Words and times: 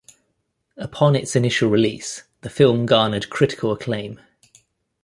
Upon 0.77 1.15
its 1.15 1.35
initial 1.35 1.69
release, 1.69 2.23
the 2.41 2.49
film 2.49 2.87
garnered 2.87 3.29
critical 3.29 3.71
acclaim. 3.71 4.19